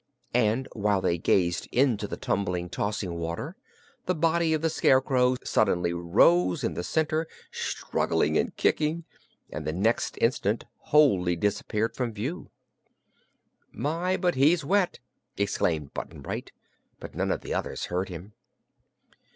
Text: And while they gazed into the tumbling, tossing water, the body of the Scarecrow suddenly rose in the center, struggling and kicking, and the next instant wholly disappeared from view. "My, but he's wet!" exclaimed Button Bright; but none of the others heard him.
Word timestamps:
And 0.33 0.67
while 0.73 0.99
they 0.99 1.19
gazed 1.19 1.67
into 1.71 2.07
the 2.07 2.17
tumbling, 2.17 2.69
tossing 2.69 3.13
water, 3.19 3.55
the 4.07 4.15
body 4.15 4.51
of 4.51 4.63
the 4.63 4.69
Scarecrow 4.71 5.35
suddenly 5.43 5.93
rose 5.93 6.63
in 6.63 6.73
the 6.73 6.83
center, 6.83 7.27
struggling 7.51 8.35
and 8.35 8.57
kicking, 8.57 9.03
and 9.51 9.63
the 9.67 9.73
next 9.73 10.17
instant 10.19 10.63
wholly 10.89 11.35
disappeared 11.35 11.95
from 11.95 12.13
view. 12.15 12.49
"My, 13.71 14.17
but 14.17 14.33
he's 14.33 14.65
wet!" 14.65 14.97
exclaimed 15.37 15.93
Button 15.93 16.21
Bright; 16.21 16.51
but 16.99 17.13
none 17.13 17.29
of 17.29 17.41
the 17.41 17.53
others 17.53 17.85
heard 17.85 18.09
him. 18.09 18.33